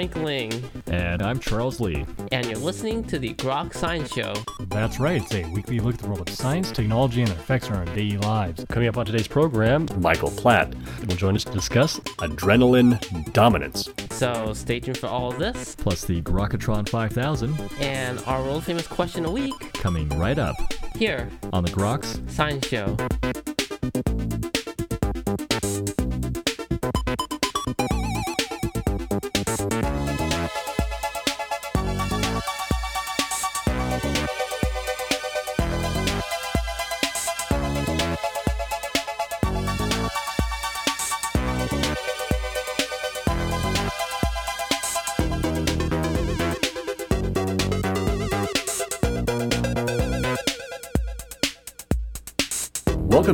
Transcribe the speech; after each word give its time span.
Frank 0.00 0.16
Ling. 0.16 0.70
And 0.86 1.20
I'm 1.20 1.38
Charles 1.38 1.78
Lee. 1.78 2.06
And 2.32 2.46
you're 2.46 2.56
listening 2.56 3.04
to 3.04 3.18
the 3.18 3.34
Grok 3.34 3.74
Science 3.74 4.10
Show. 4.10 4.32
That's 4.68 4.98
right, 4.98 5.20
it's 5.20 5.34
a 5.34 5.44
weekly 5.50 5.78
look 5.78 5.96
at 5.96 6.00
the 6.00 6.06
world 6.06 6.26
of 6.26 6.34
science, 6.34 6.72
technology, 6.72 7.20
and 7.20 7.30
their 7.30 7.36
effects 7.36 7.68
on 7.68 7.76
our 7.76 7.84
daily 7.84 8.16
lives. 8.16 8.64
Coming 8.70 8.88
up 8.88 8.96
on 8.96 9.04
today's 9.04 9.28
program, 9.28 9.86
Michael 9.98 10.30
Platt 10.30 10.74
will 11.00 11.16
join 11.16 11.36
us 11.36 11.44
to 11.44 11.52
discuss 11.52 11.98
adrenaline 12.20 13.30
dominance. 13.34 13.90
So 14.12 14.54
stay 14.54 14.80
tuned 14.80 14.96
for 14.96 15.08
all 15.08 15.32
of 15.32 15.38
this. 15.38 15.74
Plus 15.74 16.06
the 16.06 16.22
Grokatron 16.22 16.88
5000. 16.88 17.60
And 17.80 18.20
our 18.20 18.42
world 18.42 18.64
famous 18.64 18.86
question 18.86 19.26
a 19.26 19.30
week. 19.30 19.74
Coming 19.74 20.08
right 20.18 20.38
up. 20.38 20.56
Here. 20.96 21.28
On 21.52 21.62
the 21.62 21.72
Groks 21.72 22.26
Science 22.30 22.66
Show. 22.66 22.96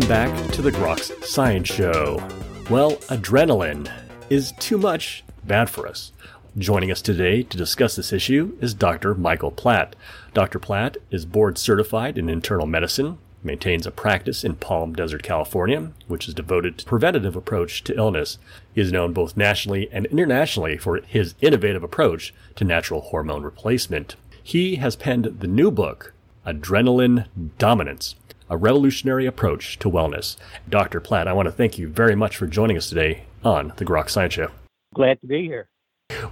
Back 0.09 0.53
to 0.53 0.63
the 0.63 0.71
Groks 0.71 1.25
Science 1.25 1.67
Show. 1.67 2.25
Well, 2.71 2.93
adrenaline 3.09 3.91
is 4.31 4.53
too 4.53 4.79
much 4.79 5.25
bad 5.43 5.69
for 5.69 5.89
us. 5.89 6.13
Joining 6.57 6.93
us 6.93 7.03
today 7.03 7.43
to 7.43 7.57
discuss 7.57 7.97
this 7.97 8.13
issue 8.13 8.57
is 8.61 8.73
Dr. 8.73 9.17
Michael 9.17 9.51
Platt. 9.51 9.97
Dr. 10.33 10.61
Platt 10.61 10.97
is 11.11 11.27
board 11.27 11.59
certified 11.59 12.19
in 12.19 12.29
internal 12.29 12.69
medicine, 12.69 13.19
maintains 13.43 13.85
a 13.85 13.91
practice 13.91 14.45
in 14.45 14.55
Palm 14.55 14.93
Desert, 14.93 15.25
California, 15.25 15.91
which 16.07 16.29
is 16.29 16.35
devoted 16.35 16.79
to 16.79 16.85
preventative 16.85 17.35
approach 17.35 17.83
to 17.83 17.97
illness. 17.97 18.39
He 18.73 18.81
is 18.81 18.93
known 18.93 19.13
both 19.13 19.37
nationally 19.37 19.89
and 19.91 20.07
internationally 20.07 20.79
for 20.79 21.01
his 21.01 21.35
innovative 21.41 21.83
approach 21.83 22.33
to 22.55 22.65
natural 22.65 23.01
hormone 23.01 23.43
replacement. 23.43 24.15
He 24.41 24.77
has 24.77 24.95
penned 24.95 25.41
the 25.41 25.49
new 25.49 25.73
book, 25.73 26.13
Adrenaline 26.47 27.27
Dominance 27.59 28.15
a 28.49 28.57
revolutionary 28.57 29.27
approach 29.27 29.79
to 29.81 29.91
wellness. 29.91 30.37
Dr. 30.69 31.01
Platt, 31.01 31.29
I 31.29 31.33
want 31.33 31.47
to 31.47 31.53
thank 31.53 31.79
you 31.79 31.89
very 31.89 32.15
much 32.15 32.37
for 32.37 32.47
joining 32.47 32.77
us 32.77 32.89
today 32.89 33.25
on 33.45 33.73
the 33.77 33.85
Grok 33.85 34.11
Science 34.11 34.35
Show. 34.35 34.51
Glad 34.95 35.21
to 35.21 35.27
be 35.27 35.45
here. 35.45 35.69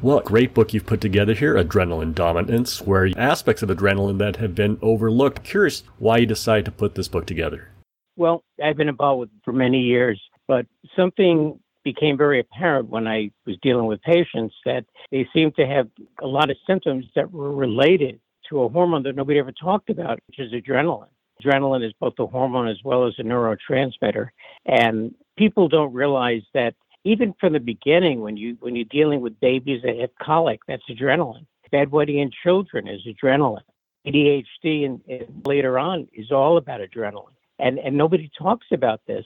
Well, 0.00 0.20
great 0.20 0.54
book 0.54 0.72
you've 0.72 0.86
put 0.86 1.00
together 1.00 1.34
here, 1.34 1.54
Adrenaline 1.54 2.14
Dominance, 2.14 2.80
where 2.80 3.10
aspects 3.18 3.62
of 3.62 3.68
adrenaline 3.68 4.18
that 4.18 4.36
have 4.36 4.54
been 4.54 4.78
overlooked. 4.80 5.42
Curious 5.42 5.82
why 5.98 6.18
you 6.18 6.26
decided 6.26 6.64
to 6.66 6.70
put 6.70 6.94
this 6.94 7.08
book 7.08 7.26
together. 7.26 7.68
Well, 8.16 8.44
I've 8.62 8.76
been 8.76 8.88
involved 8.88 9.20
with 9.20 9.30
for 9.44 9.52
many 9.52 9.80
years, 9.80 10.20
but 10.46 10.66
something 10.96 11.58
became 11.82 12.16
very 12.16 12.40
apparent 12.40 12.88
when 12.88 13.06
I 13.06 13.30
was 13.46 13.56
dealing 13.62 13.86
with 13.86 14.00
patients 14.02 14.54
that 14.64 14.84
they 15.10 15.28
seemed 15.34 15.56
to 15.56 15.66
have 15.66 15.88
a 16.22 16.26
lot 16.26 16.50
of 16.50 16.56
symptoms 16.66 17.04
that 17.14 17.30
were 17.30 17.52
related 17.52 18.20
to 18.48 18.62
a 18.62 18.68
hormone 18.68 19.02
that 19.02 19.16
nobody 19.16 19.38
ever 19.38 19.52
talked 19.52 19.90
about, 19.90 20.18
which 20.28 20.38
is 20.38 20.52
adrenaline. 20.52 21.08
Adrenaline 21.44 21.86
is 21.86 21.92
both 22.00 22.14
a 22.18 22.26
hormone 22.26 22.68
as 22.68 22.78
well 22.84 23.06
as 23.06 23.14
a 23.18 23.22
neurotransmitter. 23.22 24.28
And 24.66 25.14
people 25.36 25.68
don't 25.68 25.92
realize 25.92 26.42
that 26.54 26.74
even 27.04 27.34
from 27.38 27.52
the 27.52 27.60
beginning, 27.60 28.20
when 28.20 28.36
you 28.36 28.56
when 28.60 28.74
you're 28.76 28.86
dealing 28.86 29.20
with 29.20 29.38
babies 29.40 29.82
that 29.84 29.98
have 29.98 30.10
colic, 30.22 30.60
that's 30.66 30.82
adrenaline. 30.90 31.46
Bedwetting 31.72 32.20
in 32.22 32.30
children 32.42 32.88
is 32.88 33.02
adrenaline. 33.06 33.62
ADHD 34.06 34.84
and, 34.84 35.00
and 35.08 35.42
later 35.46 35.78
on 35.78 36.08
is 36.12 36.30
all 36.30 36.56
about 36.56 36.80
adrenaline. 36.80 37.32
And 37.58 37.78
and 37.78 37.96
nobody 37.96 38.30
talks 38.38 38.66
about 38.72 39.00
this. 39.06 39.24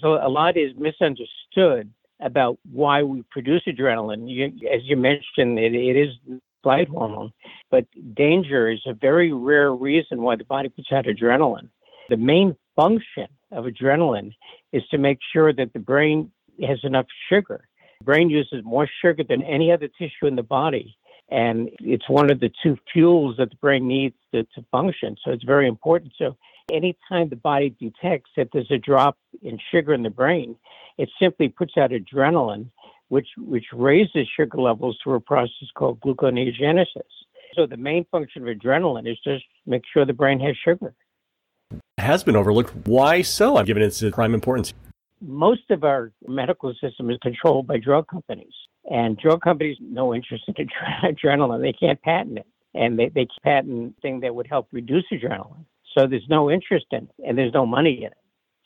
So 0.00 0.14
a 0.14 0.28
lot 0.28 0.56
is 0.56 0.72
misunderstood 0.76 1.92
about 2.20 2.58
why 2.70 3.02
we 3.02 3.22
produce 3.30 3.62
adrenaline. 3.66 4.28
You, 4.28 4.46
as 4.68 4.82
you 4.84 4.96
mentioned, 4.96 5.58
it, 5.58 5.74
it 5.74 5.96
is 5.96 6.40
flight 6.62 6.88
hormone. 6.88 7.32
But 7.70 7.86
danger 8.14 8.70
is 8.70 8.80
a 8.86 8.94
very 8.94 9.32
rare 9.32 9.72
reason 9.72 10.22
why 10.22 10.36
the 10.36 10.44
body 10.44 10.68
puts 10.68 10.92
out 10.92 11.06
adrenaline. 11.06 11.68
The 12.08 12.16
main 12.16 12.56
function 12.76 13.28
of 13.52 13.64
adrenaline 13.64 14.32
is 14.72 14.82
to 14.90 14.98
make 14.98 15.18
sure 15.32 15.52
that 15.52 15.72
the 15.72 15.78
brain 15.78 16.30
has 16.66 16.78
enough 16.82 17.06
sugar. 17.28 17.68
The 18.00 18.04
brain 18.04 18.30
uses 18.30 18.64
more 18.64 18.88
sugar 19.02 19.24
than 19.28 19.42
any 19.42 19.72
other 19.72 19.88
tissue 19.88 20.26
in 20.26 20.36
the 20.36 20.42
body. 20.42 20.96
And 21.30 21.70
it's 21.78 22.08
one 22.08 22.30
of 22.30 22.40
the 22.40 22.50
two 22.62 22.76
fuels 22.92 23.36
that 23.38 23.50
the 23.50 23.56
brain 23.56 23.86
needs 23.86 24.16
to, 24.34 24.42
to 24.42 24.64
function. 24.72 25.16
So 25.24 25.30
it's 25.30 25.44
very 25.44 25.68
important. 25.68 26.12
So 26.18 26.36
anytime 26.72 27.28
the 27.28 27.36
body 27.36 27.74
detects 27.78 28.30
that 28.36 28.48
there's 28.52 28.70
a 28.70 28.78
drop 28.78 29.16
in 29.42 29.58
sugar 29.70 29.94
in 29.94 30.02
the 30.02 30.10
brain, 30.10 30.56
it 30.98 31.08
simply 31.20 31.48
puts 31.48 31.76
out 31.76 31.90
adrenaline 31.90 32.70
which 33.10 33.28
which 33.36 33.66
raises 33.72 34.26
sugar 34.36 34.58
levels 34.58 34.96
through 35.02 35.14
a 35.14 35.20
process 35.20 35.68
called 35.74 36.00
gluconeogenesis. 36.00 37.10
So 37.54 37.66
the 37.66 37.76
main 37.76 38.06
function 38.10 38.48
of 38.48 38.56
adrenaline 38.56 39.10
is 39.10 39.18
just 39.22 39.44
make 39.66 39.82
sure 39.92 40.06
the 40.06 40.12
brain 40.12 40.40
has 40.40 40.56
sugar. 40.64 40.94
It 41.72 41.80
has 41.98 42.22
been 42.22 42.36
overlooked. 42.36 42.72
Why 42.86 43.22
so? 43.22 43.56
I've 43.56 43.66
given 43.66 43.82
its 43.82 44.02
prime 44.12 44.32
importance. 44.32 44.72
Most 45.20 45.70
of 45.70 45.84
our 45.84 46.12
medical 46.26 46.72
system 46.80 47.10
is 47.10 47.18
controlled 47.20 47.66
by 47.66 47.78
drug 47.78 48.06
companies, 48.06 48.54
and 48.90 49.18
drug 49.18 49.42
companies 49.42 49.76
no 49.80 50.14
interest 50.14 50.44
in 50.46 50.54
adrenaline. 51.02 51.60
They 51.60 51.72
can't 51.72 52.00
patent 52.02 52.38
it, 52.38 52.46
and 52.74 52.96
they 52.96 53.08
they 53.08 53.26
patent 53.42 54.00
thing 54.00 54.20
that 54.20 54.34
would 54.34 54.46
help 54.46 54.68
reduce 54.70 55.04
adrenaline. 55.12 55.64
So 55.98 56.06
there's 56.06 56.28
no 56.28 56.48
interest 56.48 56.86
in 56.92 57.08
it, 57.08 57.26
and 57.26 57.36
there's 57.36 57.52
no 57.52 57.66
money 57.66 57.98
in 57.98 58.12
it. 58.12 58.18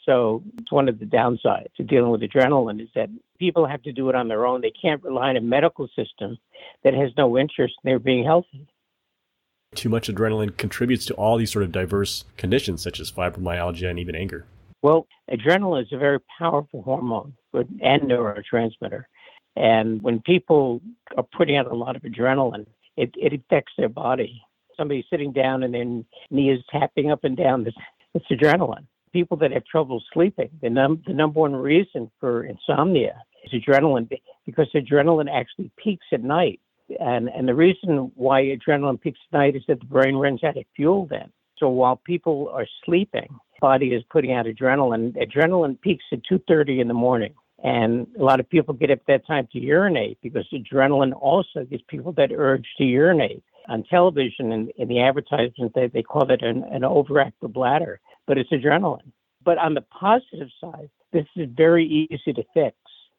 So 0.07 0.43
it's 0.59 0.71
one 0.71 0.89
of 0.89 0.99
the 0.99 1.07
downsides 1.07 1.73
to 1.77 1.83
dealing 1.83 2.11
with 2.11 2.21
adrenaline 2.21 2.83
is 2.83 2.89
that 2.95 3.09
people 3.39 3.67
have 3.67 3.83
to 3.83 3.93
do 3.93 4.09
it 4.09 4.15
on 4.15 4.29
their 4.29 4.47
own. 4.47 4.61
They 4.61 4.73
can't 4.73 5.03
rely 5.03 5.31
on 5.31 5.37
a 5.37 5.41
medical 5.41 5.89
system 5.89 6.39
that 6.83 6.95
has 6.95 7.11
no 7.17 7.39
interest 7.39 7.75
in 7.83 7.89
their 7.89 7.99
being 7.99 8.25
healthy. 8.25 8.67
Too 9.75 9.89
much 9.89 10.09
adrenaline 10.09 10.57
contributes 10.57 11.07
to 11.07 11.15
all 11.15 11.37
these 11.37 11.51
sort 11.51 11.65
of 11.65 11.73
diverse 11.73 12.25
conditions 12.37 12.83
such 12.83 13.01
as 13.01 13.11
fibromyalgia 13.11 13.91
and 13.91 13.99
even 13.99 14.15
anger. 14.15 14.47
Well, 14.83 15.07
adrenaline 15.31 15.83
is 15.83 15.93
a 15.93 15.99
very 15.99 16.19
powerful 16.39 16.83
hormone 16.83 17.35
and 17.55 18.03
neurotransmitter. 18.03 19.05
And 19.57 20.03
when 20.03 20.21
people 20.21 20.83
are 21.17 21.27
putting 21.37 21.57
out 21.57 21.71
a 21.71 21.75
lot 21.75 21.97
of 21.97 22.03
adrenaline, 22.03 22.67
it, 22.97 23.11
it 23.17 23.33
affects 23.33 23.73
their 23.79 23.89
body. 23.89 24.43
Somebody 24.77 25.07
sitting 25.09 25.33
down 25.33 25.63
and 25.63 25.73
their 25.73 25.85
knee 26.31 26.51
is 26.51 26.61
tapping 26.71 27.11
up 27.11 27.25
and 27.25 27.37
down, 27.37 27.67
it's 28.15 28.27
adrenaline 28.31 28.87
people 29.15 29.37
that 29.39 29.53
have 29.53 29.65
trouble 29.65 30.03
sleeping, 30.13 30.51
the, 30.61 30.69
num- 30.69 31.03
the 31.07 31.15
number 31.15 31.41
one 31.41 31.55
reason 31.55 32.11
for 32.19 32.45
insomnia 32.45 33.23
is 33.45 33.63
adrenaline 33.63 34.11
because 34.45 34.69
adrenaline 34.75 35.31
actually 35.33 35.71
peaks 35.77 36.05
at 36.13 36.23
night. 36.23 36.61
And, 37.01 37.29
and 37.29 37.49
the 37.49 37.55
reason 37.55 38.11
why 38.17 38.43
adrenaline 38.43 39.01
peaks 39.01 39.21
at 39.33 39.39
night 39.39 39.57
is 39.57 39.63
that 39.69 39.79
the 39.79 39.87
brain 39.87 40.17
runs 40.17 40.43
out 40.43 40.57
of 40.57 40.65
fuel 40.75 41.07
then. 41.09 41.31
So 41.59 41.69
while 41.69 41.97
people 41.97 42.51
are 42.53 42.67
sleeping, 42.85 43.29
body 43.61 43.95
is 43.95 44.03
putting 44.11 44.33
out 44.33 44.47
adrenaline. 44.47 45.17
Adrenaline 45.17 45.81
peaks 45.81 46.05
at 46.13 46.19
2.30 46.31 46.81
in 46.81 46.89
the 46.89 46.95
morning. 46.95 47.33
And 47.63 48.09
a 48.19 48.23
lot 48.23 48.41
of 48.41 48.51
people 48.51 48.75
get 48.75 48.91
up 48.91 48.99
at 48.99 49.07
that 49.07 49.27
time 49.27 49.49
to 49.53 49.61
urinate 49.61 50.19
because 50.23 50.45
adrenaline 50.53 51.13
also 51.19 51.65
gives 51.65 51.83
people 51.87 52.13
that 52.15 52.33
urge 52.37 52.67
to 52.79 52.85
urinate. 52.85 53.45
On 53.69 53.83
television 53.85 54.53
and 54.53 54.69
in, 54.71 54.83
in 54.83 54.89
the 54.89 55.01
advertisement, 55.01 55.73
they, 55.75 55.87
they 55.87 56.03
call 56.03 56.31
it 56.31 56.43
an, 56.43 56.65
an 56.65 56.83
overactive 56.83 57.53
bladder 57.55 58.01
but 58.27 58.39
it's 58.39 58.51
adrenaline. 58.51 59.13
But 59.45 59.59
on 59.59 59.75
the 59.75 59.83
positive 59.83 60.49
side, 60.61 60.91
this 61.13 61.27
is 61.37 61.49
very 61.55 61.87
easy 61.87 62.33
to 62.33 62.45
fix. 62.55 62.77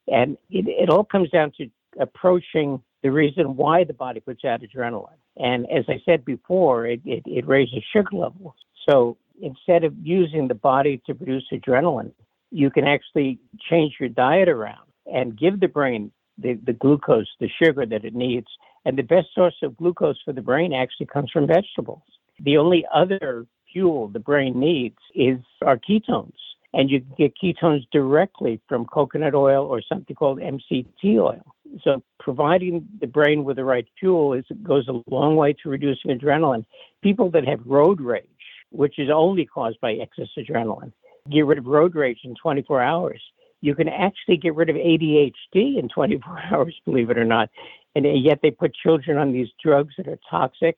And 0.07 0.37
it, 0.49 0.67
it 0.67 0.89
all 0.89 1.03
comes 1.03 1.29
down 1.29 1.51
to 1.57 1.69
approaching 1.99 2.81
the 3.03 3.11
reason 3.11 3.55
why 3.55 3.83
the 3.83 3.93
body 3.93 4.19
puts 4.19 4.43
out 4.43 4.61
adrenaline. 4.61 5.19
And 5.37 5.69
as 5.69 5.85
I 5.87 6.01
said 6.05 6.25
before, 6.25 6.85
it, 6.87 7.01
it, 7.05 7.23
it 7.25 7.47
raises 7.47 7.83
sugar 7.93 8.15
levels. 8.15 8.55
So 8.87 9.17
instead 9.41 9.83
of 9.83 9.93
using 10.01 10.47
the 10.47 10.55
body 10.55 11.01
to 11.05 11.13
produce 11.13 11.45
adrenaline, 11.51 12.11
you 12.51 12.69
can 12.69 12.85
actually 12.85 13.39
change 13.69 13.95
your 13.99 14.09
diet 14.09 14.49
around 14.49 14.87
and 15.11 15.37
give 15.37 15.59
the 15.59 15.67
brain 15.67 16.11
the, 16.37 16.59
the 16.65 16.73
glucose, 16.73 17.29
the 17.39 17.49
sugar 17.61 17.85
that 17.85 18.05
it 18.05 18.15
needs. 18.15 18.47
And 18.85 18.97
the 18.97 19.03
best 19.03 19.27
source 19.33 19.55
of 19.63 19.77
glucose 19.77 20.17
for 20.23 20.33
the 20.33 20.41
brain 20.41 20.73
actually 20.73 21.07
comes 21.07 21.31
from 21.31 21.47
vegetables. 21.47 22.03
The 22.39 22.57
only 22.57 22.85
other 22.93 23.45
fuel 23.75 24.07
the 24.07 24.19
brain 24.19 24.57
needs 24.57 24.97
is 25.13 25.39
our 25.63 25.77
ketones. 25.77 26.31
And 26.73 26.89
you 26.89 27.01
can 27.01 27.15
get 27.17 27.33
ketones 27.41 27.85
directly 27.91 28.59
from 28.67 28.85
coconut 28.85 29.35
oil 29.35 29.65
or 29.65 29.81
something 29.81 30.15
called 30.15 30.39
MCT 30.39 31.19
oil. 31.19 31.41
So 31.83 32.01
providing 32.19 32.87
the 32.99 33.07
brain 33.07 33.43
with 33.43 33.57
the 33.57 33.63
right 33.63 33.87
fuel 33.99 34.33
is 34.33 34.45
goes 34.63 34.87
a 34.87 35.01
long 35.09 35.35
way 35.35 35.53
to 35.63 35.69
reducing 35.69 36.11
adrenaline. 36.17 36.65
People 37.01 37.29
that 37.31 37.47
have 37.47 37.59
road 37.65 38.01
rage, 38.01 38.25
which 38.71 38.97
is 38.97 39.09
only 39.13 39.45
caused 39.45 39.79
by 39.81 39.93
excess 39.93 40.27
adrenaline, 40.37 40.91
get 41.31 41.45
rid 41.45 41.57
of 41.57 41.65
road 41.65 41.95
rage 41.95 42.19
in 42.23 42.35
24 42.41 42.81
hours. 42.81 43.21
You 43.61 43.73
can 43.73 43.89
actually 43.89 44.37
get 44.37 44.55
rid 44.55 44.69
of 44.69 44.75
ADHD 44.75 45.79
in 45.79 45.89
24 45.93 46.39
hours, 46.51 46.75
believe 46.85 47.09
it 47.09 47.17
or 47.17 47.25
not. 47.25 47.49
And 47.95 48.05
yet 48.21 48.39
they 48.41 48.51
put 48.51 48.75
children 48.75 49.17
on 49.17 49.31
these 49.31 49.47
drugs 49.63 49.93
that 49.97 50.07
are 50.07 50.19
toxic. 50.29 50.77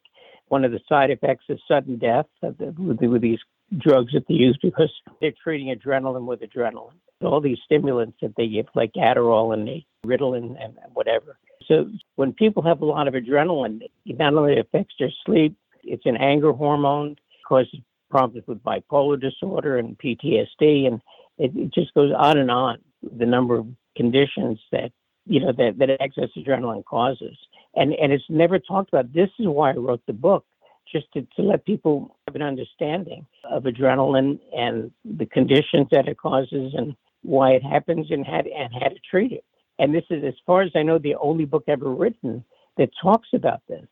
One 0.50 0.64
of 0.64 0.72
the 0.72 0.80
side 0.88 1.12
effects 1.12 1.46
is 1.50 1.60
sudden 1.68 1.98
death 1.98 2.26
with 2.42 3.22
these 3.22 3.40
drugs 3.78 4.14
that 4.14 4.28
they 4.28 4.36
use 4.36 4.58
because 4.62 4.92
they're 5.20 5.34
treating 5.44 5.76
adrenaline 5.76 6.26
with 6.26 6.40
adrenaline. 6.42 6.94
All 7.22 7.42
these 7.42 7.58
stimulants 7.66 8.18
that 8.22 8.34
they 8.38 8.48
give, 8.48 8.68
like 8.76 8.94
Adderall 8.94 9.54
and 9.54 9.84
Ritalin 10.06 10.56
and 10.64 10.78
whatever. 10.94 11.38
So 11.68 11.90
when 12.16 12.32
people 12.32 12.64
have 12.64 12.82
a 12.82 12.86
lot 12.86 13.08
of 13.08 13.14
adrenaline, 13.14 13.82
it 14.06 14.18
not 14.18 14.36
only 14.36 14.60
affects 14.60 14.96
their 15.00 15.12
sleep, 15.26 15.58
it's 15.84 16.06
an 16.06 16.18
anger 16.18 16.54
hormone, 16.54 17.18
causes 17.48 17.80
problems 18.10 18.48
with 18.48 18.64
bipolar 18.64 19.20
disorder 19.20 19.78
and 19.78 19.98
PTSD, 19.98 20.88
and 20.88 21.02
it, 21.38 21.52
it 21.56 21.74
just 21.74 21.94
goes 21.94 22.14
on 22.16 22.38
and 22.38 22.52
on. 22.52 22.80
The 23.18 23.26
number 23.26 23.58
of 23.58 23.68
conditions 23.96 24.60
that 24.72 24.92
you 25.28 25.40
know 25.40 25.52
that, 25.52 25.78
that 25.78 25.90
excess 26.00 26.30
adrenaline 26.38 26.86
causes, 26.86 27.38
and 27.76 27.94
and 27.94 28.12
it's 28.12 28.24
never 28.30 28.60
talked 28.60 28.90
about. 28.90 29.14
This 29.14 29.30
is 29.40 29.48
why 29.48 29.72
I 29.72 29.76
wrote 29.76 30.02
the 30.08 30.14
book, 30.14 30.46
just 30.92 31.12
to, 31.14 31.28
to 31.36 31.42
let 31.42 31.66
people 31.66 32.16
have 32.28 32.36
an 32.36 32.42
understanding 32.42 33.26
of 33.50 33.64
adrenaline 33.64 34.40
and 34.56 34.92
the 35.06 35.26
conditions 35.26 35.88
that 35.92 36.08
it 36.08 36.18
causes 36.18 36.74
and 36.76 36.96
why 37.24 37.52
it 37.52 37.64
happens 37.64 38.08
and 38.10 38.26
how 38.26 38.40
and 38.40 38.74
how 38.74 38.90
to 38.90 39.00
treat 39.10 39.32
it. 39.32 39.44
And 39.80 39.94
this 39.94 40.06
is, 40.10 40.24
as 40.24 40.34
far 40.46 40.62
as 40.62 40.72
I 40.76 40.84
know, 40.84 40.98
the 40.98 41.16
only 41.16 41.46
book 41.46 41.66
ever 41.68 41.90
written 41.90 42.44
that 42.78 42.90
talks 43.02 43.30
about 43.34 43.62
this. 43.68 43.86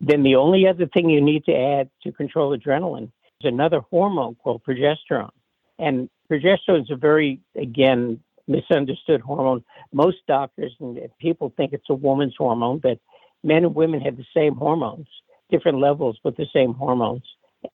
Then 0.00 0.22
the 0.22 0.36
only 0.36 0.66
other 0.66 0.86
thing 0.86 1.10
you 1.10 1.20
need 1.20 1.44
to 1.44 1.54
add 1.54 1.90
to 2.04 2.12
control 2.12 2.56
adrenaline 2.56 3.10
is 3.40 3.44
another 3.48 3.80
hormone 3.90 4.36
called 4.36 4.62
progesterone. 4.64 5.30
And 5.78 6.08
progesterone 6.30 6.82
is 6.82 6.90
a 6.90 6.96
very, 6.96 7.40
again, 7.54 8.20
misunderstood 8.50 9.20
hormone. 9.20 9.64
Most 9.92 10.18
doctors 10.26 10.74
and 10.80 10.98
people 11.18 11.52
think 11.56 11.72
it's 11.72 11.88
a 11.88 11.94
woman's 11.94 12.34
hormone, 12.36 12.78
but 12.78 12.98
men 13.42 13.64
and 13.64 13.74
women 13.74 14.00
have 14.00 14.16
the 14.16 14.26
same 14.34 14.54
hormones, 14.54 15.06
different 15.50 15.78
levels, 15.78 16.18
but 16.22 16.36
the 16.36 16.46
same 16.54 16.74
hormones. 16.74 17.24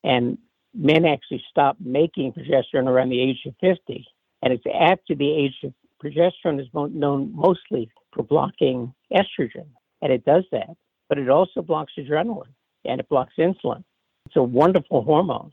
And 0.03 0.37
men 0.73 1.05
actually 1.05 1.43
stop 1.49 1.77
making 1.79 2.33
progesterone 2.33 2.87
around 2.87 3.09
the 3.09 3.21
age 3.21 3.39
of 3.45 3.55
50. 3.61 4.05
And 4.43 4.53
it's 4.53 4.63
after 4.79 5.15
the 5.15 5.31
age 5.31 5.55
of 5.63 5.73
progesterone 6.03 6.61
is 6.61 6.67
known 6.73 7.33
mostly 7.35 7.89
for 8.13 8.23
blocking 8.23 8.93
estrogen, 9.11 9.67
and 10.01 10.13
it 10.13 10.23
does 10.25 10.43
that. 10.51 10.69
But 11.09 11.17
it 11.17 11.29
also 11.29 11.61
blocks 11.61 11.93
adrenaline 11.97 12.53
and 12.85 12.99
it 12.99 13.09
blocks 13.09 13.33
insulin. 13.39 13.83
It's 14.25 14.35
a 14.35 14.43
wonderful 14.43 15.03
hormone, 15.03 15.51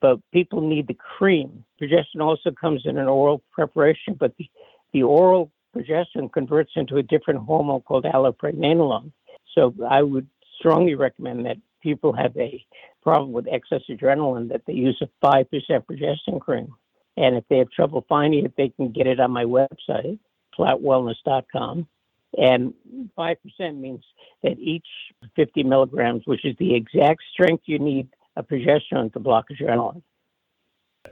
but 0.00 0.18
people 0.32 0.60
need 0.60 0.88
the 0.88 0.94
cream. 0.94 1.64
Progesterone 1.80 2.22
also 2.22 2.50
comes 2.50 2.82
in 2.84 2.98
an 2.98 3.06
oral 3.06 3.42
preparation, 3.52 4.14
but 4.18 4.36
the, 4.36 4.50
the 4.92 5.02
oral 5.02 5.50
progesterone 5.76 6.32
converts 6.32 6.72
into 6.76 6.96
a 6.96 7.02
different 7.02 7.40
hormone 7.40 7.82
called 7.82 8.04
allopregnanolone. 8.04 9.12
So 9.54 9.74
I 9.88 10.02
would 10.02 10.26
strongly 10.58 10.94
recommend 10.94 11.46
that 11.46 11.58
people 11.82 12.12
have 12.12 12.36
a 12.36 12.64
problem 13.02 13.32
with 13.32 13.46
excess 13.46 13.82
adrenaline 13.88 14.48
that 14.48 14.62
they 14.66 14.72
use 14.72 15.00
a 15.00 15.26
5% 15.26 15.46
progesterone 15.70 16.40
cream. 16.40 16.74
And 17.16 17.36
if 17.36 17.44
they 17.48 17.58
have 17.58 17.70
trouble 17.70 18.04
finding 18.08 18.44
it, 18.44 18.54
they 18.56 18.70
can 18.70 18.90
get 18.92 19.06
it 19.06 19.20
on 19.20 19.30
my 19.30 19.44
website, 19.44 20.18
plattwellness.com. 20.58 21.86
And 22.36 22.74
5% 23.16 23.36
means 23.78 24.04
that 24.42 24.58
each 24.58 24.86
50 25.36 25.62
milligrams, 25.62 26.22
which 26.26 26.44
is 26.44 26.54
the 26.58 26.74
exact 26.74 27.22
strength 27.32 27.62
you 27.66 27.78
need 27.78 28.08
of 28.36 28.46
progesterone 28.48 29.12
to 29.14 29.20
block 29.20 29.46
adrenaline. 29.50 30.02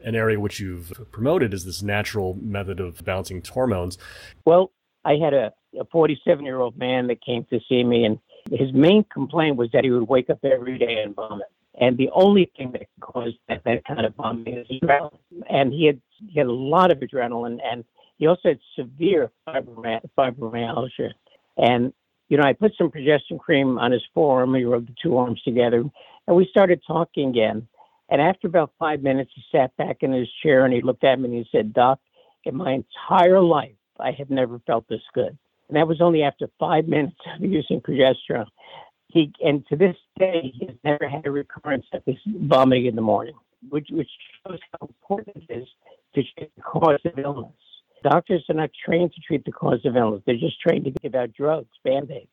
An 0.04 0.14
area 0.14 0.38
which 0.38 0.60
you've 0.60 0.92
promoted 1.10 1.54
is 1.54 1.64
this 1.64 1.82
natural 1.82 2.38
method 2.40 2.78
of 2.78 3.04
balancing 3.04 3.42
hormones. 3.42 3.98
Well, 4.44 4.70
I 5.04 5.16
had 5.16 5.34
a 5.34 5.52
47 5.90 6.44
year 6.44 6.60
old 6.60 6.76
man 6.78 7.06
that 7.08 7.24
came 7.24 7.44
to 7.50 7.58
see 7.68 7.82
me, 7.82 8.04
and 8.04 8.18
his 8.50 8.72
main 8.72 9.04
complaint 9.12 9.56
was 9.56 9.70
that 9.72 9.84
he 9.84 9.90
would 9.90 10.08
wake 10.08 10.30
up 10.30 10.44
every 10.44 10.78
day 10.78 11.02
and 11.02 11.14
vomit. 11.14 11.48
And 11.80 11.96
the 11.98 12.10
only 12.12 12.50
thing 12.56 12.72
that 12.72 12.86
caused 13.00 13.36
that, 13.48 13.64
that 13.64 13.84
kind 13.84 14.06
of 14.06 14.14
vomiting 14.14 14.58
is 14.58 14.66
adrenaline. 14.68 15.18
And 15.50 15.72
he 15.72 15.86
had, 15.86 16.00
he 16.28 16.38
had 16.38 16.46
a 16.46 16.52
lot 16.52 16.90
of 16.92 16.98
adrenaline, 16.98 17.58
and 17.64 17.84
he 18.18 18.26
also 18.26 18.50
had 18.50 18.60
severe 18.76 19.32
fibromyalgia. 19.48 21.10
And, 21.56 21.92
you 22.28 22.36
know, 22.36 22.44
I 22.44 22.52
put 22.52 22.74
some 22.76 22.90
progesterone 22.90 23.40
cream 23.40 23.78
on 23.78 23.90
his 23.90 24.02
forearm. 24.14 24.52
We 24.52 24.64
rubbed 24.64 24.88
the 24.88 24.94
two 25.02 25.16
arms 25.16 25.42
together, 25.42 25.82
and 26.26 26.36
we 26.36 26.46
started 26.50 26.80
talking 26.86 27.30
again. 27.30 27.66
And 28.10 28.20
after 28.20 28.46
about 28.46 28.72
five 28.78 29.02
minutes, 29.02 29.30
he 29.34 29.42
sat 29.50 29.76
back 29.76 29.98
in 30.00 30.12
his 30.12 30.28
chair 30.42 30.64
and 30.64 30.74
he 30.74 30.82
looked 30.82 31.04
at 31.04 31.18
me 31.18 31.26
and 31.26 31.34
he 31.34 31.48
said, 31.50 31.72
Doc, 31.72 32.00
in 32.44 32.56
my 32.56 32.72
entire 32.72 33.40
life, 33.40 33.74
I 33.98 34.12
have 34.12 34.30
never 34.30 34.58
felt 34.66 34.86
this 34.88 35.00
good. 35.14 35.36
And 35.68 35.76
that 35.76 35.88
was 35.88 36.00
only 36.00 36.22
after 36.22 36.48
five 36.58 36.86
minutes 36.86 37.16
of 37.34 37.42
using 37.42 37.80
progesterone 37.80 38.46
he 39.14 39.32
and 39.40 39.64
to 39.68 39.76
this 39.76 39.96
day 40.18 40.52
he 40.58 40.66
has 40.66 40.76
never 40.84 41.08
had 41.08 41.24
a 41.24 41.30
recurrence 41.30 41.86
of 41.92 42.02
this 42.04 42.18
vomiting 42.26 42.86
in 42.86 42.96
the 42.96 43.02
morning, 43.02 43.34
which 43.68 43.86
which 43.90 44.10
shows 44.44 44.58
how 44.72 44.88
important 44.88 45.36
it 45.48 45.60
is 45.60 45.68
to 46.14 46.22
treat 46.22 46.54
the 46.56 46.62
cause 46.62 46.98
of 47.04 47.18
illness. 47.18 47.52
Doctors 48.02 48.44
are 48.50 48.54
not 48.54 48.70
trained 48.84 49.12
to 49.14 49.20
treat 49.20 49.44
the 49.44 49.52
cause 49.52 49.80
of 49.84 49.96
illness; 49.96 50.22
they're 50.26 50.36
just 50.36 50.60
trained 50.60 50.84
to 50.84 50.90
give 50.90 51.14
out 51.14 51.32
drugs, 51.32 51.68
band-aids. 51.84 52.28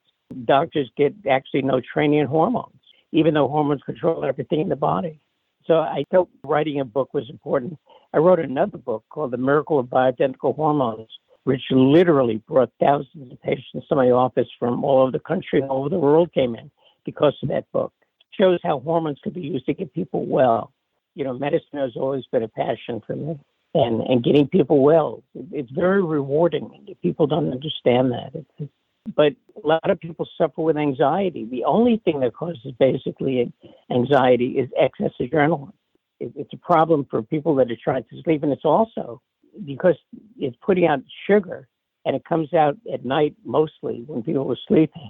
Doctors 0.45 0.89
get 0.97 1.13
actually 1.29 1.62
no 1.62 1.81
training 1.81 2.19
in 2.19 2.27
hormones, 2.27 2.81
even 3.12 3.35
though 3.35 3.47
hormones 3.47 3.83
control 3.83 4.25
everything 4.25 4.62
in 4.62 4.69
the 4.69 4.75
body. 4.75 5.19
So 5.66 5.80
I 5.80 6.04
felt 6.12 6.30
writing 6.44 6.80
a 6.80 6.86
book 6.86 7.13
was 7.13 7.30
important. 7.30 7.78
I 8.13 8.18
wrote 8.18 8.40
another 8.40 8.78
book 8.78 9.04
called 9.10 9.31
The 9.31 9.38
Miracle 9.38 9.80
of 9.80 9.88
Bioidentical 9.88 10.56
Hormones, 10.56 11.10
which 11.44 11.62
literally 11.72 12.38
brought 12.48 12.72
thousands 12.80 13.31
of 13.31 13.42
patients 13.42 13.88
to 13.88 13.96
my 13.96 14.12
office 14.12 14.48
from 14.60 14.84
all 14.84 15.02
over 15.02 15.12
the 15.12 15.19
country 15.19 15.62
all 15.62 15.80
over 15.80 15.90
the 15.90 16.00
world 16.00 16.34
came 16.34 16.56
in 16.56 16.69
because 17.06 17.36
of 17.42 17.50
that 17.50 17.72
book. 17.72 17.94
It 18.19 18.44
shows 18.44 18.60
how 18.63 18.80
hormones 18.80 19.19
could 19.24 19.34
be 19.34 19.42
used 19.42 19.66
to 19.66 19.74
get 19.74 19.94
people 19.94 20.25
well. 20.25 20.72
You 21.16 21.24
know, 21.24 21.34
medicine 21.34 21.80
has 21.80 21.96
always 21.96 22.25
been 22.31 22.44
a 22.44 22.47
passion 22.47 23.02
for 23.06 23.16
me, 23.16 23.40
and 23.74 24.02
and 24.02 24.24
getting 24.24 24.47
people 24.47 24.81
well. 24.81 25.24
It's 25.52 25.71
very 25.71 26.04
rewarding. 26.04 26.95
People 27.02 27.28
don't 27.28 27.52
understand 27.52 28.12
that. 28.12 28.31
It's, 28.33 28.71
but 29.16 29.34
a 29.64 29.68
lot 29.68 29.90
of 29.90 30.00
people 30.00 30.28
suffer 30.38 30.62
with 30.62 30.78
anxiety. 30.78 31.46
The 31.46 31.64
only 31.64 32.02
thing 32.04 32.20
that 32.20 32.34
causes 32.34 32.74
basically 32.80 33.52
anxiety 33.90 34.60
is 34.60 34.70
excess 34.80 35.12
adrenaline. 35.20 35.74
It's 36.20 36.54
a 36.54 36.58
problem 36.58 37.08
for 37.10 37.24
people 37.24 37.56
that 37.56 37.72
are 37.72 37.78
trying 37.84 38.04
to 38.04 38.22
sleep, 38.24 38.44
and 38.44 38.52
it's 38.52 38.66
also 38.66 39.22
because 39.66 39.96
it's 40.38 40.56
putting 40.62 40.86
out 40.86 41.00
sugar 41.28 41.68
and 42.06 42.16
it 42.16 42.24
comes 42.26 42.54
out 42.54 42.78
at 42.92 43.04
night 43.06 43.36
mostly 43.44 44.04
when 44.08 44.24
people 44.24 44.52
are 44.52 44.58
sleeping. 44.68 45.10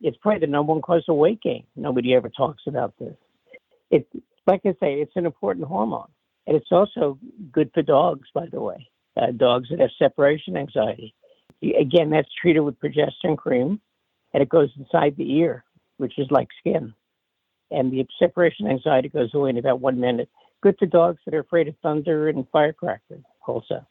It's 0.00 0.16
probably 0.18 0.40
the 0.40 0.46
number 0.46 0.72
one 0.72 0.82
cause 0.82 1.04
of 1.08 1.16
weight 1.16 1.40
gain. 1.42 1.64
Nobody 1.76 2.14
ever 2.14 2.28
talks 2.28 2.62
about 2.66 2.94
this. 2.98 3.14
It, 3.90 4.06
like 4.46 4.60
I 4.64 4.70
say, 4.80 5.00
it's 5.00 5.16
an 5.16 5.26
important 5.26 5.66
hormone, 5.66 6.08
and 6.46 6.56
it's 6.56 6.70
also 6.70 7.18
good 7.52 7.70
for 7.74 7.82
dogs. 7.82 8.28
By 8.34 8.46
the 8.46 8.60
way, 8.60 8.88
uh, 9.20 9.32
dogs 9.32 9.68
that 9.70 9.80
have 9.80 9.90
separation 9.98 10.56
anxiety. 10.56 11.14
Again, 11.62 12.10
that's 12.10 12.28
treated 12.40 12.60
with 12.60 12.80
progesterone 12.80 13.36
cream, 13.36 13.80
and 14.32 14.42
it 14.42 14.48
goes 14.48 14.70
inside 14.78 15.16
the 15.16 15.30
ear, 15.36 15.64
which 15.98 16.18
is 16.18 16.26
like 16.30 16.48
skin. 16.58 16.94
And 17.70 17.92
the 17.92 18.06
separation 18.18 18.66
anxiety 18.66 19.08
goes 19.08 19.32
away 19.34 19.50
in 19.50 19.58
about 19.58 19.80
one 19.80 20.00
minute. 20.00 20.28
Good 20.62 20.76
for 20.78 20.86
dogs 20.86 21.20
that 21.24 21.34
are 21.34 21.40
afraid 21.40 21.68
of 21.68 21.74
thunder 21.82 22.28
and 22.28 22.46
firecrackers 22.50 23.22
also. 23.46 23.86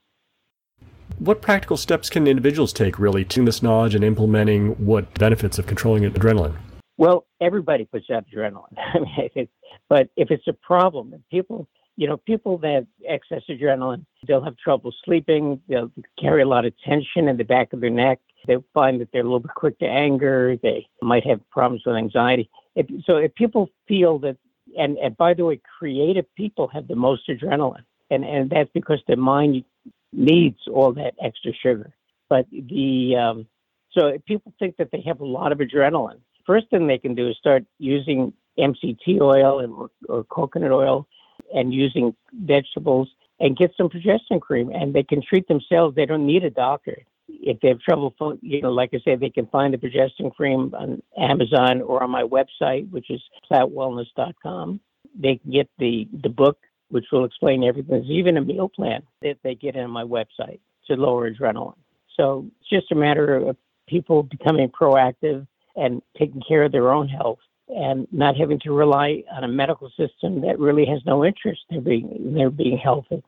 What 1.20 1.42
practical 1.42 1.78
steps 1.78 2.10
can 2.10 2.28
individuals 2.28 2.72
take 2.72 2.98
really 2.98 3.26
to 3.26 3.44
this 3.44 3.62
knowledge 3.62 3.94
and 3.94 4.04
implementing 4.04 4.70
what 4.86 5.14
benefits 5.16 5.60
of 5.60 5.68
controlling 5.68 6.04
adrenaline? 6.04 6.58
Well, 6.98 7.26
everybody 7.42 7.86
puts 7.86 8.10
out 8.10 8.26
adrenaline. 8.30 8.74
I 8.78 9.30
mean, 9.36 9.48
but 9.90 10.10
if 10.16 10.32
it's 10.32 10.48
a 10.48 10.54
problem, 10.54 11.14
and 11.14 11.24
people, 11.30 11.68
you 12.00 12.08
know, 12.08 12.18
people 12.18 12.58
that 12.60 12.74
have 12.74 12.88
excess 13.08 13.44
adrenaline, 13.50 14.06
they'll 14.26 14.44
have 14.44 14.58
trouble 14.58 14.94
sleeping. 15.04 15.62
They'll 15.68 15.92
carry 16.20 16.42
a 16.42 16.48
lot 16.48 16.66
of 16.66 16.74
tension 16.80 17.28
in 17.28 17.38
the 17.38 17.44
back 17.44 17.74
of 17.74 17.82
their 17.82 17.90
neck. 17.90 18.20
They 18.48 18.56
find 18.74 19.02
that 19.02 19.10
they're 19.12 19.22
a 19.22 19.26
little 19.26 19.42
bit 19.42 19.54
quick 19.56 19.78
to 19.80 19.86
anger. 19.86 20.56
They 20.62 20.88
might 21.02 21.26
have 21.26 21.42
problems 21.50 21.84
with 21.86 21.96
anxiety. 21.98 22.50
If, 22.76 22.86
so 23.06 23.18
if 23.18 23.36
people 23.36 23.70
feel 23.88 24.18
that, 24.20 24.38
and, 24.78 24.98
and 24.98 25.18
by 25.18 25.34
the 25.34 25.44
way, 25.44 25.60
creative 25.78 26.26
people 26.36 26.70
have 26.70 26.88
the 26.88 26.96
most 26.96 27.28
adrenaline 27.28 27.84
and 28.10 28.24
and 28.24 28.50
that's 28.50 28.70
because 28.74 29.02
the 29.08 29.16
mind 29.16 29.64
needs 30.12 30.60
all 30.72 30.94
that 30.94 31.14
extra 31.24 31.52
sugar. 31.54 31.94
But 32.30 32.46
the 32.52 33.16
um, 33.16 33.48
so 33.92 34.18
people 34.26 34.54
think 34.60 34.78
that 34.78 34.90
they 34.92 35.02
have 35.02 35.20
a 35.22 35.26
lot 35.26 35.52
of 35.52 35.60
adrenaline. 35.60 36.20
First 36.46 36.70
thing 36.70 36.88
they 36.88 36.98
can 36.98 37.16
do 37.16 37.30
is 37.30 37.38
start 37.38 37.64
using 37.78 38.34
MCT 38.58 39.22
oil 39.22 39.60
and, 39.60 39.74
or, 39.74 39.90
or 40.08 40.24
coconut 40.26 40.72
oil 40.72 41.08
and 41.54 41.74
using 41.74 42.16
vegetables 42.34 43.10
and 43.40 43.58
get 43.58 43.72
some 43.78 43.90
progesterone 43.90 44.42
cream 44.42 44.70
and 44.70 44.94
they 44.94 45.04
can 45.04 45.22
treat 45.22 45.48
themselves. 45.48 45.96
They 45.96 46.06
don't 46.06 46.26
need 46.26 46.44
a 46.44 46.50
doctor. 46.50 46.98
If 47.28 47.60
they 47.62 47.70
have 47.70 47.80
trouble, 47.80 48.14
you 48.42 48.62
know, 48.62 48.72
like 48.72 48.90
I 48.94 49.00
said, 49.06 49.20
they 49.20 49.30
can 49.30 49.48
find 49.48 49.74
the 49.74 49.78
progesterone 49.78 50.36
cream 50.36 50.74
on 50.78 51.02
Amazon 51.18 51.82
or 51.82 52.04
on 52.04 52.10
my 52.10 52.24
website, 52.24 52.90
which 52.90 53.10
is 53.10 53.22
plattwellness.com. 53.52 54.80
They 55.18 55.38
can 55.38 55.52
get 55.52 55.70
the, 55.78 56.08
the 56.24 56.30
book 56.30 56.58
which 56.90 57.06
will 57.12 57.24
explain 57.24 57.64
everything. 57.64 57.92
There's 57.92 58.10
even 58.10 58.38
a 58.38 58.42
meal 58.42 58.68
plan 58.68 59.04
that 59.22 59.38
they 59.44 59.56
get 59.56 59.76
on 59.76 59.92
my 59.92 60.04
website 60.04 60.60
to 60.88 60.96
lower 60.96 61.32
adrenaline. 61.32 61.78
So 62.18 62.48
it's 62.60 62.70
just 62.70 62.92
a 62.92 62.96
matter 62.96 63.36
of 63.36 63.56
people 63.88 64.24
becoming 64.24 64.70
proactive 64.70 65.48
and 65.76 66.02
taking 66.18 66.42
care 66.48 66.64
of 66.64 66.72
their 66.72 66.92
own 66.92 67.08
health 67.08 67.40
and 67.70 68.08
not 68.12 68.36
having 68.36 68.60
to 68.60 68.72
rely 68.72 69.24
on 69.32 69.44
a 69.44 69.48
medical 69.48 69.90
system 69.90 70.42
that 70.42 70.60
really 70.60 70.86
has 70.86 71.02
no 71.06 71.24
interest 71.24 71.62
in 71.70 71.84
being, 71.84 72.12
in 72.16 72.34
their 72.34 72.50
being 72.50 72.78
healthy. 72.78 73.24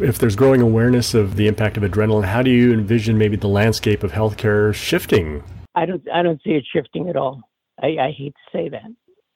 If 0.00 0.18
there's 0.18 0.36
growing 0.36 0.60
awareness 0.60 1.14
of 1.14 1.36
the 1.36 1.46
impact 1.46 1.76
of 1.76 1.82
adrenaline, 1.82 2.24
how 2.24 2.42
do 2.42 2.50
you 2.50 2.72
envision 2.72 3.18
maybe 3.18 3.36
the 3.36 3.48
landscape 3.48 4.02
of 4.02 4.12
healthcare 4.12 4.74
shifting? 4.74 5.42
I 5.74 5.86
don't 5.86 6.02
I 6.12 6.22
don't 6.22 6.40
see 6.42 6.50
it 6.50 6.64
shifting 6.72 7.08
at 7.08 7.16
all. 7.16 7.42
I, 7.82 7.96
I 7.98 8.14
hate 8.16 8.34
to 8.34 8.56
say 8.56 8.68
that. 8.68 8.94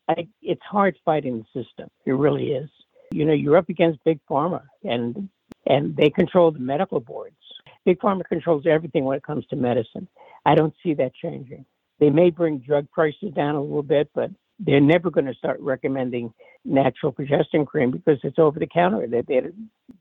I, 0.08 0.28
it's 0.42 0.62
hard 0.62 0.96
fighting 1.04 1.44
the 1.54 1.62
system. 1.62 1.88
It 2.04 2.12
really 2.12 2.52
is. 2.52 2.70
You 3.10 3.24
know, 3.24 3.32
you're 3.32 3.56
up 3.56 3.68
against 3.68 4.04
big 4.04 4.20
pharma, 4.28 4.62
and 4.82 5.28
and 5.66 5.96
they 5.96 6.10
control 6.10 6.50
the 6.50 6.58
medical 6.58 7.00
boards. 7.00 7.36
Big 7.84 7.98
pharma 7.98 8.24
controls 8.24 8.64
everything 8.66 9.04
when 9.04 9.16
it 9.16 9.22
comes 9.22 9.46
to 9.46 9.56
medicine. 9.56 10.08
I 10.46 10.54
don't 10.54 10.74
see 10.82 10.94
that 10.94 11.14
changing. 11.14 11.64
They 12.00 12.10
may 12.10 12.30
bring 12.30 12.58
drug 12.58 12.90
prices 12.90 13.32
down 13.34 13.54
a 13.54 13.60
little 13.60 13.82
bit, 13.82 14.10
but 14.14 14.30
they're 14.58 14.80
never 14.80 15.10
going 15.10 15.26
to 15.26 15.34
start 15.34 15.60
recommending 15.60 16.32
natural 16.64 17.12
progestin 17.12 17.66
cream 17.66 17.90
because 17.90 18.18
it's 18.22 18.38
over 18.38 18.58
the 18.58 18.66
counter. 18.66 19.06
They, 19.06 19.22
they, 19.22 19.40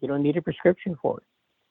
you 0.01 0.07
don't 0.07 0.23
need 0.23 0.37
a 0.37 0.41
prescription 0.41 0.97
for 1.01 1.19
it. 1.19 1.23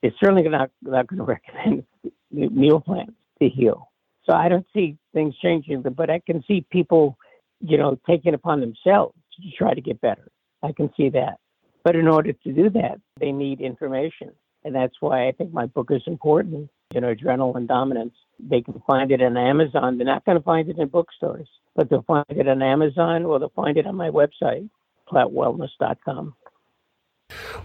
They're 0.03 0.13
certainly 0.23 0.49
not, 0.49 0.71
not 0.83 1.07
going 1.07 1.19
to 1.25 1.25
recommend 1.25 1.85
meal 2.31 2.81
plans 2.81 3.13
to 3.41 3.49
heal. 3.49 3.91
So 4.29 4.35
I 4.35 4.49
don't 4.49 4.67
see 4.73 4.97
things 5.13 5.35
changing, 5.43 5.83
but 5.83 6.11
I 6.11 6.21
can 6.21 6.45
see 6.47 6.65
people, 6.71 7.19
you 7.61 7.77
know, 7.77 7.99
taking 8.09 8.35
upon 8.35 8.61
themselves 8.61 9.17
to 9.41 9.51
try 9.57 9.75
to 9.75 9.81
get 9.81 10.01
better. 10.01 10.29
I 10.63 10.73
can 10.73 10.91
see 10.97 11.09
that. 11.11 11.39
But 11.85 11.97
in 11.97 12.07
order 12.07 12.33
to 12.33 12.53
do 12.53 12.71
that, 12.71 13.01
they 13.19 13.33
need 13.33 13.61
information. 13.61 14.31
And 14.65 14.75
that's 14.75 14.95
why 15.01 15.27
I 15.27 15.33
think 15.33 15.53
my 15.53 15.67
book 15.67 15.89
is 15.91 16.03
important. 16.07 16.71
You 16.95 17.01
know, 17.01 17.15
Adrenaline 17.15 17.67
Dominance. 17.67 18.15
They 18.39 18.61
can 18.61 18.83
find 18.87 19.11
it 19.11 19.23
on 19.23 19.37
Amazon. 19.37 19.99
They're 19.99 20.07
not 20.07 20.25
going 20.25 20.39
to 20.39 20.45
find 20.45 20.69
it 20.69 20.79
in 20.79 20.89
bookstores, 20.89 21.49
but 21.77 21.89
they'll 21.89 22.03
find 22.03 22.25
it 22.29 22.49
on 22.49 22.63
Amazon 22.63 23.25
or 23.25 23.39
they'll 23.39 23.51
find 23.51 23.77
it 23.77 23.87
on 23.87 23.95
my 23.95 24.11
website, 24.11 24.69
plattwellness.com. 25.11 26.35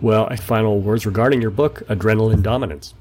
Well, 0.02 0.30
final 0.38 0.80
words 0.80 1.06
regarding 1.06 1.42
your 1.42 1.52
book, 1.52 1.82
Adrenaline 1.88 2.44
Dominance. 2.44 2.94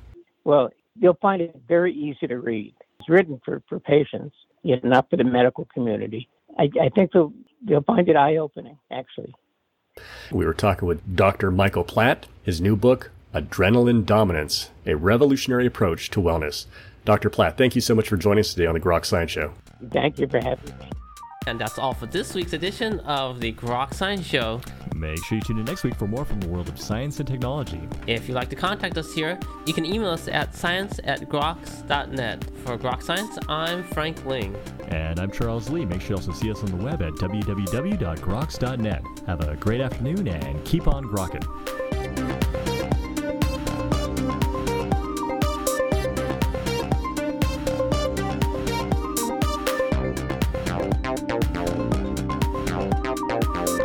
Well, 0.45 0.71
you'll 0.99 1.19
find 1.21 1.43
it 1.43 1.55
very 1.69 1.93
easy 1.93 2.27
to 2.27 2.39
read. 2.39 2.75
It's 2.99 3.09
written 3.09 3.41
for, 3.45 3.63
for 3.69 3.79
patients, 3.79 4.35
yet 4.63 4.85
not 4.85 5.11
for 5.11 5.17
the 5.17 5.25
medical 5.25 5.67
community. 5.73 6.29
I, 6.59 6.71
I 6.81 6.89
think 6.89 7.13
they'll, 7.13 7.33
they'll 7.63 7.83
find 7.83 8.09
it 8.09 8.17
eye 8.17 8.37
opening, 8.37 8.79
actually. 8.91 9.35
We 10.31 10.45
were 10.45 10.55
talking 10.55 10.89
with 10.89 11.17
Dr. 11.17 11.51
Michael 11.51 11.85
Platt, 11.85 12.27
his 12.43 12.61
new 12.61 12.77
book, 12.77 13.11
Adrenaline 13.37 14.07
Dominance, 14.07 14.71
a 14.87 14.95
revolutionary 14.95 15.67
approach 15.67 16.09
to 16.09 16.23
wellness. 16.23 16.65
Dr. 17.05 17.29
Platt, 17.29 17.59
thank 17.59 17.75
you 17.75 17.83
so 17.83 17.95
much 17.95 18.09
for 18.09 18.17
joining 18.17 18.41
us 18.41 18.55
today 18.55 18.65
on 18.65 18.73
the 18.73 18.81
Grok 18.81 19.05
Science 19.05 19.31
Show. 19.31 19.53
Thank 19.91 20.19
you 20.19 20.27
for 20.27 20.39
having 20.39 20.79
me. 20.79 20.89
And 21.47 21.61
that's 21.61 21.79
all 21.79 21.93
for 21.93 22.07
this 22.07 22.35
week's 22.35 22.55
edition 22.55 22.99
of 23.01 23.41
the 23.41 23.53
Grok 23.53 23.93
Science 23.93 24.25
Show. 24.25 24.63
Make 24.95 25.23
sure 25.27 25.37
you 25.37 25.43
tune 25.43 25.59
in 25.59 25.67
next 25.67 25.85
week 25.85 25.97
for 25.97 26.09
more 26.09 26.25
from 26.25 26.41
the 26.41 26.49
world 26.49 26.71
of 26.71 26.81
science 26.81 27.21
and 27.21 27.29
technology. 27.29 27.87
If 28.07 28.27
you'd 28.27 28.35
like 28.35 28.49
to 28.49 28.57
contact 28.57 28.97
us 28.97 29.13
here, 29.13 29.39
you 29.67 29.75
can 29.75 29.85
email 29.85 30.09
us 30.09 30.29
at 30.29 30.55
science 30.55 30.99
at 31.05 31.21
groks.net. 31.29 32.45
For 32.65 32.79
Grok 32.79 33.03
Science, 33.03 33.39
I'm 33.51 33.85
Frank 33.85 34.25
Ling. 34.25 34.57
And 34.89 35.21
I'm 35.21 35.31
Charles 35.31 35.69
Lee. 35.69 35.85
Make 35.85 36.01
sure 36.01 36.13
you 36.13 36.17
also 36.17 36.33
see 36.33 36.51
us 36.51 36.63
on 36.63 36.71
the 36.71 36.83
web 36.83 37.03
at 37.03 37.13
www.groks.net. 37.13 39.05
Have 39.27 39.41
a 39.47 39.57
great 39.57 39.83
afternoon 39.83 40.27
and 40.27 40.65
keep 40.65 40.89
on 40.89 41.05
grokking. 41.05 41.86
Bye. 53.41 53.76